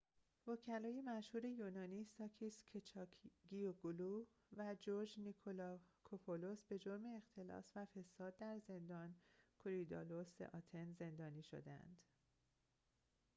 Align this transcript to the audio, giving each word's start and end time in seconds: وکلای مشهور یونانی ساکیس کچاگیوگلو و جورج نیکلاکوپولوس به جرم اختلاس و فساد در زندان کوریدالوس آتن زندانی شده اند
وکلای 0.47 1.01
مشهور 1.01 1.45
یونانی 1.45 2.03
ساکیس 2.05 2.57
کچاگیوگلو 2.73 4.25
و 4.57 4.75
جورج 4.79 5.19
نیکلاکوپولوس 5.19 6.63
به 6.65 6.79
جرم 6.79 7.05
اختلاس 7.05 7.71
و 7.75 7.85
فساد 7.85 8.37
در 8.37 8.59
زندان 8.59 9.15
کوریدالوس 9.63 10.41
آتن 10.41 10.91
زندانی 10.93 11.43
شده 11.43 11.71
اند 11.71 11.99